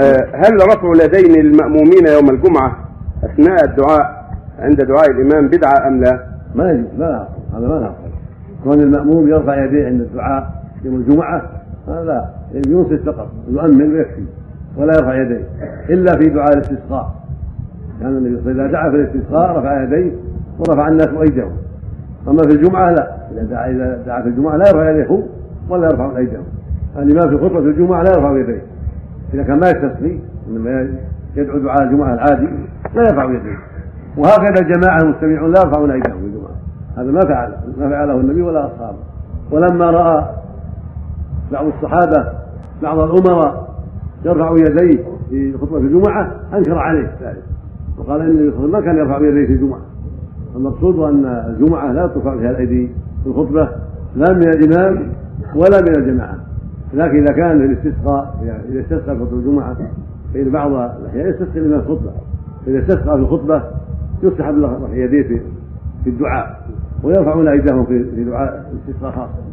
[0.00, 2.76] آه، هل رفع اليدين للمأمومين يوم الجمعة
[3.24, 4.22] أثناء الدعاء
[4.58, 6.20] عند دعاء الإمام بدعة أم لا؟
[6.54, 7.92] ما يجوز لا هذا ما لا
[8.64, 11.42] كون المأموم يرفع يديه عند الدعاء يوم الجمعة
[11.88, 14.24] هذا لا ينصت فقط يؤمن ويكفي
[14.76, 15.44] ولا يرفع يديه
[15.90, 17.14] إلا في دعاء الاستسقاء.
[18.00, 20.12] كان النبي صلى الله عليه وسلم إذا دعا في الاستسقاء رفع يديه
[20.58, 21.52] ورفع الناس أيديهم.
[22.28, 25.22] أما في الجمعة لا إذا دعا إذا دعا في الجمعة لا يرفع يديه
[25.68, 26.44] ولا يرفع أيديهم.
[26.96, 28.62] الإمام في خطبة الجمعة لا يرفع يديه.
[29.34, 30.88] إذا كان ما يستسقي إنما
[31.36, 32.48] يدعو دعاء الجمعة العادي
[32.94, 33.58] لا يرفع يديه
[34.16, 36.50] وهكذا الجماعة المستمعون لا يرفعون أيديهم في الجمعة.
[36.96, 38.98] هذا ما فعل ما فعله النبي ولا أصحابه.
[39.50, 40.26] ولما رأى
[41.52, 42.32] بعض الصحابة
[42.82, 43.68] بعض الأمراء
[44.24, 47.42] يرفع يديه في خطبة الجمعة أنكر عليه ذلك.
[47.98, 49.80] وقال إن النبي ما كان يرفع يديه في الجمعة.
[50.56, 52.90] المقصود أن الجمعة لا ترفع فيها الأيدي
[53.24, 53.68] في الخطبة
[54.16, 55.12] لا من الإمام
[55.54, 56.36] ولا من الجماعة.
[56.94, 58.34] لكن إذا كان الاستسقاء
[58.68, 59.76] إذا استسقى في خطبة الجمعة
[60.34, 62.12] فإن بعض الأحيان يستسقي من الخطبة.
[62.66, 63.62] إذا استسقى في الخطبة
[64.22, 65.42] يستحب له يديه
[66.04, 66.66] في الدعاء
[67.02, 69.52] ويرفعون أيديهم في دعاء الاستسقاء خاصة.